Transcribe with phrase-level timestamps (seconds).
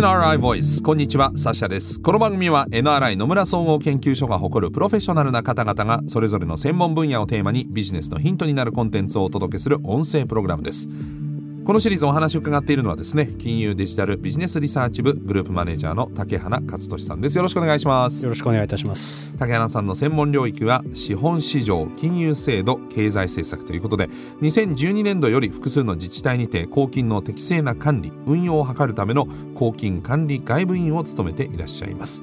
[0.00, 0.82] NRI ボイス。
[0.82, 2.00] こんにちはサシャです。
[2.00, 10.88] この番組は NRI 野村総合研究所が誇るプロフェッショナルな方々がそれぞれの専門分野をテーマにビジネスのヒントになるコンテンツをお届けする音声プログラムです。
[11.70, 17.36] このシリーズお話を伺っているのはですね金融デジタルビジネスリサーチ部グループマネージャーの竹花勝利さんです。
[17.36, 18.24] よろしくお願いします。
[18.24, 19.36] よろしくお願いいたします。
[19.36, 24.08] 竹花さんの専門領域は資本市場金融制度経済政策ということで
[24.40, 32.20] 2012年度より複数の自治体にて公金の適正な管理運用を図るための公金管理外部員を務めていらっしゃいます。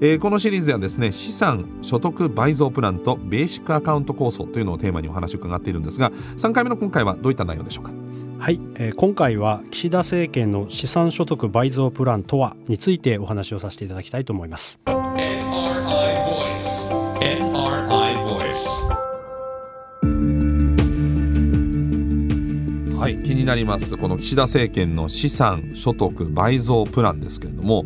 [0.00, 7.92] えー、このシリーズはですね資産所得倍増プランとベーシックアカウント構想というのをテーマにお話を伺っているんですが3回目の今回はどういった内容でしょうか？
[8.42, 14.80] はい、えー、今回は岸田政権の資産所得倍増プランとはについてお話をさせていただきたいと思います。
[14.84, 15.44] NRI
[16.24, 18.88] Voice NRI Voice
[22.98, 23.96] はい気になります。
[23.96, 27.84] この岸田政権の資産所得倍増プランですけれども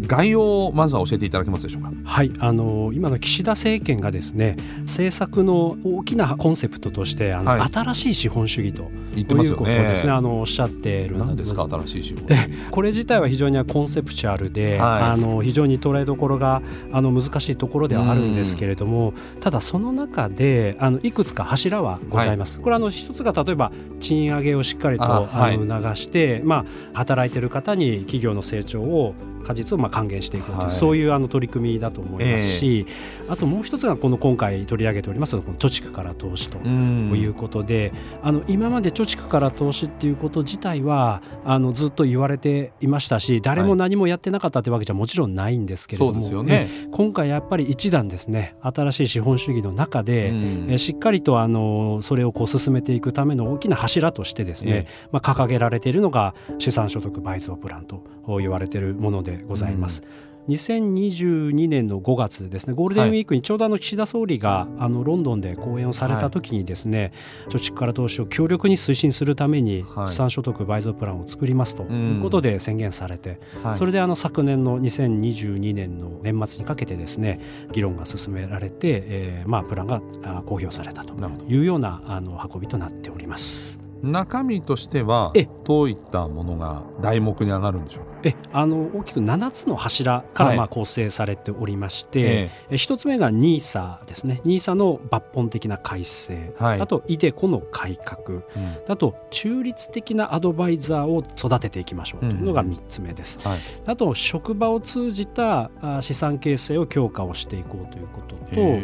[0.00, 1.90] 概要をまずは教えていただけますでしょうか？
[2.04, 9.78] はいあの今の岸田政権がですね政策の大きなコンセプトとしてあの、はい、新しい資本主義と言ってますよね。
[9.78, 12.28] ですねあのおっしゃってるんですか新しい資本
[12.70, 16.62] これ自体は非常にコンセプチュアルで、はい、あの非常に捉えどころが
[16.92, 22.58] あの難しいところではあるんですけれどもただその中であのいくつか柱はございます。
[22.58, 50.32] はい、これあの一つが例えば賃上げをしっかりとあの促して、まあ働いている方に企業の成長を果実をまあ還元していくという、はい、そういうあの取り組みだと思いますし、えー、あともう一つがこの今回取り上げておりますこの貯蓄から投資ということで、あの今まで貯蓄から投資っていうこと自体はあのずっと言われていましたし誰も何もやってなかったというわけじゃもちろんないんですけれども、はいね、今回やっぱり一段ですね新しい資本主義の中で、
[50.68, 58.02] えしっかりとあのそれをこう進めていくための大きな柱としてですね、えー、まあ、掲げられているのが資産所得倍増プランと
[58.36, 60.02] 言われているものでございます。
[60.22, 67.12] うん2022年の5月ですねゴールデンウィークにちょうどあの岸田総理があのロンドンで講演をされた時にですね、
[67.48, 73.40] 貯蓄から投資を強力に推進するために資産所得倍増プランを作りますということで宣言されて、
[73.74, 77.40] それであの昨年の2022年の年末にかけてですね
[77.72, 80.00] 議論が進められて、えー、まあプランが
[80.46, 81.14] 公表されたと
[81.46, 83.67] いうようなあの運びとなっております。
[84.02, 85.32] 中身としては
[85.64, 88.08] どういったものが題目に上がるんでしょうか？
[88.24, 94.40] えあの大きく7つの柱からまあ構成されておりまして、はい、1つ目が NISA ですね。
[94.44, 98.44] NISA の抜本的な改正、はい、あと iDeCo の改革、うん、
[98.88, 105.70] あと中立的なアドバイザーを育てていきましょうというのが3つ目です、うんはい、あと職場を通じた
[106.00, 108.78] 資産形成を強化をしていこうということと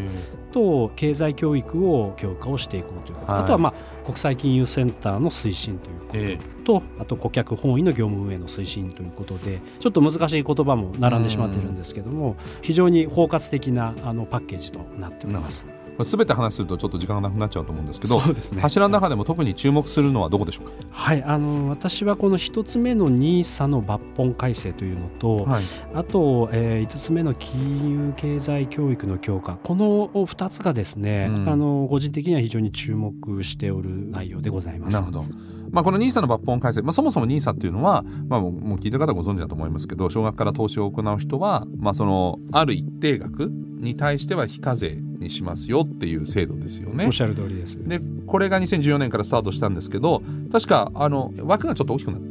[0.54, 15.66] と経済教育を強化をしていこうということ、はい、あとはまあ国際金融センターの推進ということ、えー、とあと顧客本位の業務運営の推進ということでちょっと難しい言葉も並んでしまっているんですけども非常に包括的なあのパッケージとなっております。
[16.02, 25.62] すべて話するとちょっと時間がなくなっちゃうと思うんですけどそうです、ね、柱の中でも特に注目するのはどこでしょうか、はい、あの私はこの一つ目の NISA の抜本改正というのと、はい、
[25.94, 29.58] あと、えー、5つ目の金融経済教育の強化。
[29.62, 34.94] この2つがですね、うん、あの個人的には非常に注目しておる内容でございます。
[34.94, 35.24] なるほど。
[35.70, 47.06] まあ、この NISA の抜本改正、まあ、そもそも NISA っていうのは、まあ、もう聞いた方ご存知だと思いますけど少額から投資を行う人は、まあ、そのある一定額に対しては非課税にしますよっていう制度ですよね。
[47.06, 47.76] おっしゃる通りです。
[47.86, 52.24] でこれが2014年からスタートしたんですけど確かあの枠がちょっと大きくなる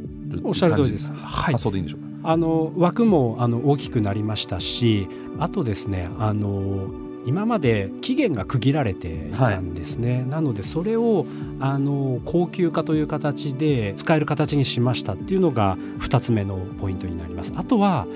[0.44, 1.12] おっしゃる通りです。
[1.14, 1.56] はい。
[1.56, 2.14] あそうでいいんでしょうか。
[2.24, 5.08] あの枠もあの大きくなりましたし
[5.40, 6.88] あとですねあの
[7.26, 11.26] 今まで期限が区切られていたんですね、はい、なのでそれを
[11.60, 18.08] あの高級化という形で使える形にしましたっていうのが2つ目のポイントになりますあとは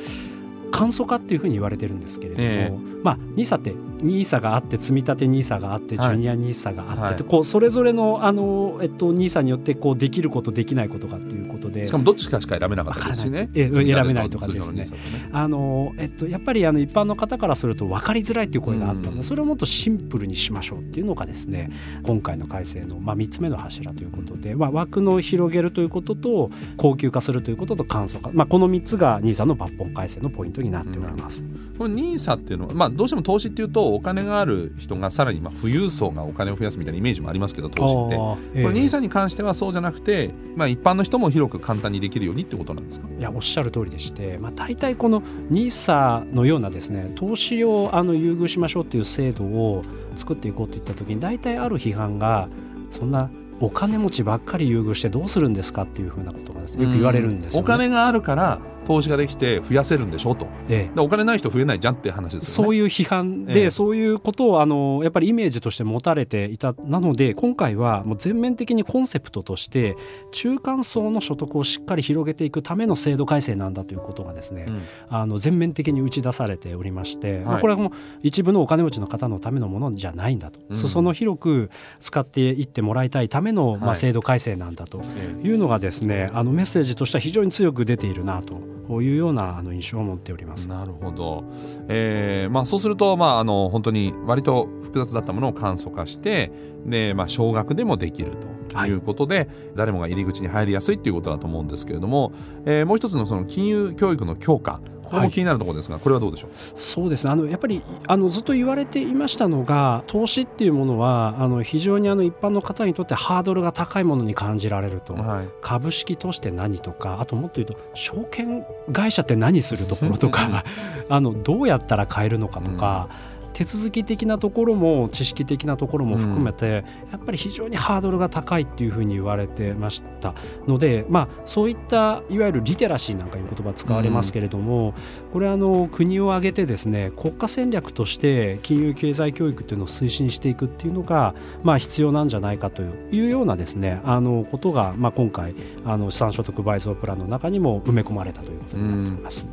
[0.72, 3.72] 簡素化っていうふうに言われてるんですけれども、えー、まあ NISA って
[4.04, 11.85] NISA があって積み立て NISA があってジュニア NISA があって、はい、こうそれぞれのあの、えっと、NISA によってこうできることできないことがということで。
[11.85, 13.50] しかもどっちかしか選べなかったですしね。
[13.53, 14.89] 選べないとかですね、ね、
[15.31, 21.69] あのえっと、やっぱりあの一般の方からすると分かりづらいという声があったので、それをもっとシンプルにしましょうっていうのがですね
[22.03, 31.44] 今回の改正の、まあ、3つ目の柱ということで、まあ、枠の広げるということと高級化するということと簡素化、まあ、この3つが NISA の抜本改正のポイントになっております。
[31.77, 43.10] この NISA っていうのは、まあ、どうしても投資っていうとお金がある人がさらにまあ富裕層がお金を増やすみたいなイメージもありますけど投資って、えー、これ NISA に関してはそうじゃなくて、まあ、一般の人も広く簡単にできるようにってことなんですか？
[43.10, 45.22] いやおっしゃる通りでして、まあ、大体この
[45.52, 49.84] NISA のようなですね投資をあの優遇しましょうっていう制度を
[50.16, 52.48] 作っていこうといった時に大体ある批判が
[52.90, 53.30] そんな
[53.60, 62.68] お金持ちばっかり優遇してどうするんですかっていうふうなことがです、ね、よく言われるんですよ、ね、お金があるから投資ができて増やせるんでしょと、ええ、お金ない人増えないじゃんって話ですよね。
[62.68, 69.98] そういう批判で、え、そういうことをあのやっぱりイメージとして持たれていたなので今回はもう全面的にコンセプトとして
[70.31, 77.92] 中間層の所得をしっかり広げていくための制度改正なんだということがですね、うん、あの全面的に打ち出されておりまして、はい、まあ、これはもう
[78.24, 81.69] 一部のお金持ちの方のためのものじゃないんだと、うん、裾野広く
[82.00, 85.01] 使っていってもらいたいための、まあ、制度改正なんだと
[85.44, 90.69] いうのがですね、あのメッセージとしては非常に強く出ているなとこういうようなあの印象を持っております。
[90.69, 91.44] なるほど、
[91.89, 96.51] えーまあ、そうすると、まあ、あの本当に割と複雑だったものを簡素化して
[96.86, 98.48] で、まあ、少額でもできると
[98.85, 102.31] いうことで、はい、誰もが入り口に入りやすいということだと思うんですけれども、
[102.65, 106.50] えー、もう一つのその金融教育の強化ここも気になるところですが、はい、これはどうでしょう？
[106.75, 107.31] そうですね。
[107.31, 120.65] あのやっぱりあのずっと言われていましたのが投資っていうものはあの非常にあの一般の方にとってハードルが高いものに感じられると、はい、株式として何とかあともっと言うと証券会社って何するところとか
[121.07, 123.07] あのどうやったら買えるのかとか。
[123.31, 130.36] うん手続き的なところも知識的なところも含めて、やっぱり非常にハードルが高いっていうふうに言われてました。
[130.68, 134.94] ので、まあ、そういったいわゆるリテラシーなんかいう言葉使われますけれども、
[135.33, 141.33] これはあの国を挙げてですね国家戦略として金融経済教育っていうのを推進していくっていうのが、
[141.63, 149.48] まあ、必要なんじゃないかというようなですねあのことが、まあ、今回あの資産所得倍増プランの中にも埋め込まれたということになっています。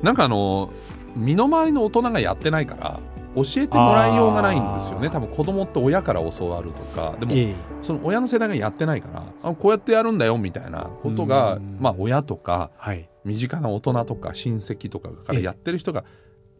[0.00, 0.70] なんかあの
[1.16, 3.00] 身の回りの大人がやってないから
[3.34, 5.10] 教えてもらいようがないんですよね。
[5.10, 7.16] 多分子供って親から教わるとか。
[7.20, 16.04] でも、えその親の世代がやってないからあこうやってやるんだよみたいなことが、まあ、親とか、はい、身近な大人とか親戚とかからやってる人が、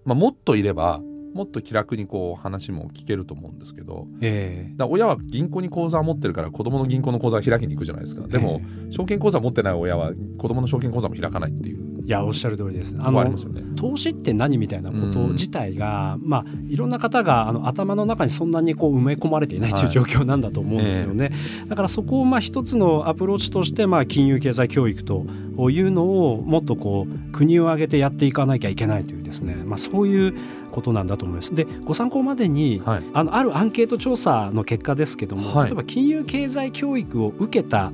[0.05, 1.01] まあ、もっといれば
[1.35, 8.27] もっと気楽にこう話も聞けると思うんですけど、えー、だ親は銀行に口座を持ってるから子供の銀行の口座を開きに行くじゃないですか。
[8.27, 12.95] でも、えー、証券口座持ってない親は子供の証券口座も開かないっていういやおっしゃる通りです。
[13.01, 13.37] あの、ね、
[13.77, 21.27] 投資って何みたいなこと自体が、うん、まあいろんな方があの頭の中にそんなにこう埋め込まれていないという状況なんだと思うんですよね。
[21.27, 21.65] はいえ。
[21.67, 25.27] ー、だからそこをまあ一つのアプローチとしてまあ金融経済教育と
[25.71, 30.35] いうのをもっとこう国を挙げてやっていかなきゃいけないというですね、まあそういう
[30.71, 31.55] ことなんだと思います。
[31.55, 37.93] でご参考までに、はい、あのあるアンケート調査の結果ですけども、はい、例えば金融経済教育を受けた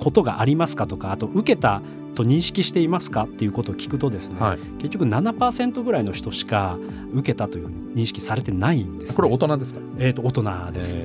[0.00, 1.80] ことがありますかとかあと受けた
[2.14, 6.78] と認識していますかっていうことを聞くとですね、はい、結局7%ぐらいの人しか
[7.12, 9.80] 受けたという認識されてないんです、ね、これ大人ですか？
[9.98, 10.98] えっ、ー、と大人です、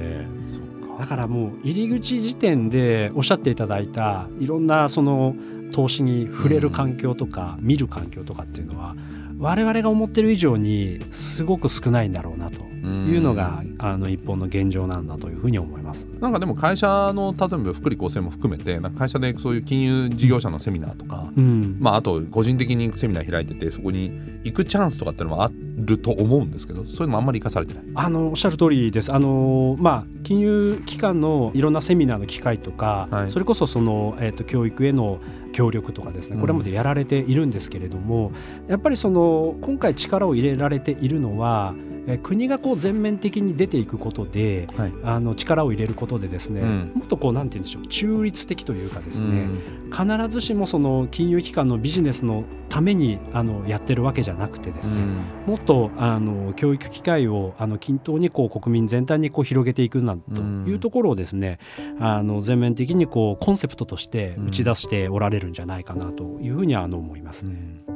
[1.00, 5.36] だからもう入り口時点でおっしゃっていただいたいろんなその
[5.71, 8.95] 投資に触れる環境とか、見る環境とかっていうのは
[9.38, 16.07] 我々が思ってる以上にすごく少ないんだろうなというのがあの一本の現状なんだというふうに思います。
[16.19, 24.12] なんかでも会社の例えば福利厚生も含めてなんか会社でそういう金融事業者のセミナーとか、うん、まあ、あと個人的にセミナー開いててそこに
[24.44, 27.84] 行くチャンスとかっていうのもあると思うんですけどそういうのもあんまり生かされてない。
[27.95, 29.13] あのおっしゃる通りです。
[29.13, 35.19] あの、まあ、金融機関のいろんなセミナーの機会とか、はい、それこそその、えーと、教育への
[35.54, 38.31] 協力とかですねこれまでやられているんですけれども、
[38.66, 41.74] うん、やっぱりその今回力を入れられているのは
[42.15, 55.17] 国がこう全面的に出ていくことで、はい、あの力を入れることでですね、うん、もっとこうなんて言うんでしょう中立的というかですね、うん、必ずしもその金融機関のビジネスのためにあのやってるわけじゃなくてですね、うん、
[55.48, 61.60] もっとあの教育機会をあの均等にこう国民全体にこう広げていくなんというところをですね、
[62.00, 67.87] あの全面的にこうコンセプトとして打ち出しておられるんじゃないかなというふうにはあの思いますね。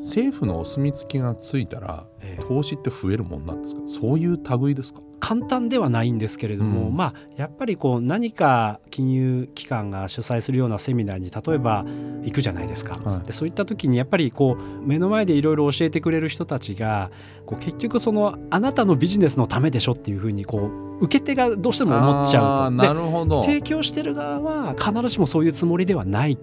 [0.00, 2.06] 政府のお墨付きがついたら、
[2.48, 3.80] 投資って増えるもんなんですか？
[3.86, 5.00] そういう類ですか？
[5.18, 11.84] 簡単ではないんですけれども、うん、まあやっぱりこう何か金融機関が主催するようなセミナーに例えば
[12.22, 17.10] 行くじゃないですか、はい、でそういった時にやっぱりこう目の前でいろいろ教えてくれる人たちが
[17.46, 22.70] こう結局そのあなたのビジネスのためでしょっていうふうにこう受け手がどうしても思っちゃうと。
[22.70, 23.42] なるほど。
[23.42, 26.38] 提供してる側は必ずしもそういうつもりではない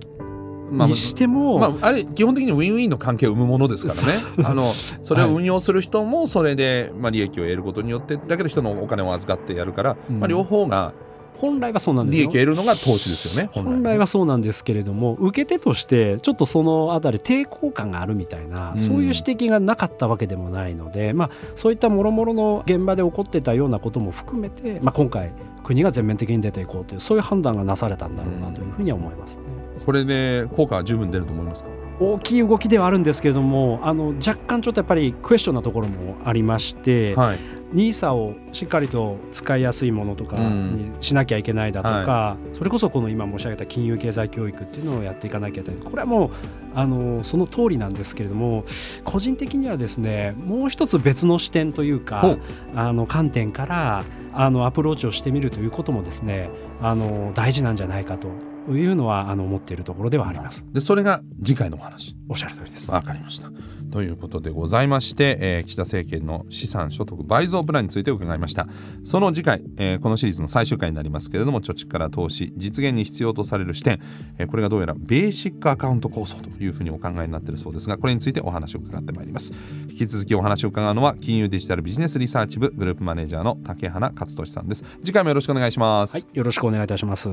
[0.74, 4.20] にしても、まあ、あれ基本的にウィンウィンの関係を生むものですからね。
[4.46, 10.94] あのそれを運用する人もそれで、まあ、利益を得ることによってだけど人のお金を預かってやるから、まあ、両方が
[11.36, 14.08] 本来はそうなんです利益を得るのが投資ですよね本来は。
[14.08, 25.32] そうなんですけれども受け手としてちょっとそのあたり抵抗感があるみたいな、そういう指摘がなかったわけでもないので、まあ、そういったもろもろの現場で起こってたようなことも含めて、まあ、今回
[25.64, 29.44] 国が全面的に出ていこうというそういう判断がなされたんだろうなというふうには思いますね。
[29.86, 31.70] これで効果は十分出ると思いますか？
[32.00, 37.40] 大きい動きではあるんですけれどもあの若干ちょっとやっぱりクエスチョンなところもありまして、はい、
[37.72, 45.80] NISA をしっかりと使いやすいものとかにしなきゃいけないだとか、はい、それこそこの今申し上げた金融経済教育っていうのをやっていかなきゃいけない。
[45.80, 46.30] これはもう
[46.74, 48.66] あのその通りなんですけれども
[49.04, 52.38] 個人的にはですねもう一つ別の視点というか
[52.76, 56.50] あの観点からあのアプローチをしてみるということもですね
[56.82, 58.30] あの大事なんじゃないかと
[58.72, 60.66] いうのはあの思っているところではあります。
[60.72, 62.16] でそれが次回のお話。
[62.30, 62.90] おっしゃる通りです。
[62.90, 63.52] わかりました。
[63.94, 68.66] ということでございまして、えー、岸田政権の資産所得倍増プランについて伺いました
[69.04, 74.00] その次回、えー、このシリーズの最終回になりますけれども貯蓄から投資実現に必要とされる視点、
[74.40, 79.54] えー、これがどうやらベーシックアカウント構想というふうにお考えになっているそうですがこれについてお話を伺ってまいります
[79.92, 87.30] 引き続きお話を伺うのは金融デジタルビジネスリサーチ部グループマネージャーの竹花勝利さんです次回もよろしくお願いしますはいよろしくお願いいたします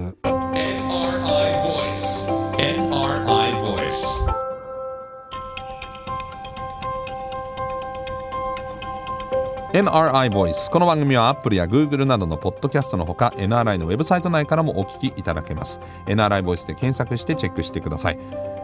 [9.73, 15.81] NRI Voice この番組は Apple や Google などのポッドキャストのほか NRI のウェブサイト内からもお聞きいただけます。
[16.07, 18.19] NRI ボイスで検索してチェックしてください。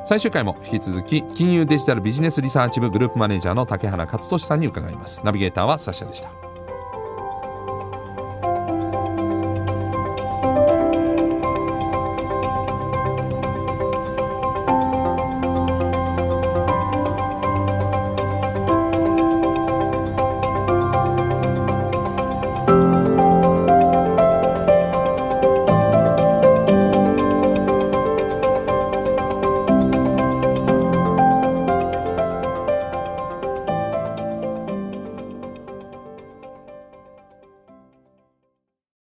[0.04, 5.24] 最終回も引き続き金融デジタルビジネスリサーチ部グループマネージャーの竹原勝利さんに伺います。
[5.24, 6.45] ナビゲーターはサッシャでした。